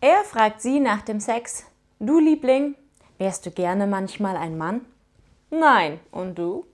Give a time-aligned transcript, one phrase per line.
[0.00, 1.64] Er fragt sie nach dem Sex.
[1.98, 2.76] Du Liebling,
[3.18, 4.86] wärst du gerne manchmal ein Mann?
[5.50, 5.98] Nein.
[6.12, 6.66] Und du?